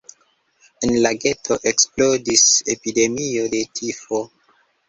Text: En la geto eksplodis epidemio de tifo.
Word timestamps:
En 0.87 0.93
la 1.03 1.11
geto 1.25 1.57
eksplodis 1.73 2.47
epidemio 2.75 3.47
de 3.55 3.63
tifo. 3.81 4.27